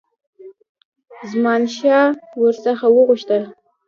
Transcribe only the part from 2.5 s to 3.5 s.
څخه وغوښتل.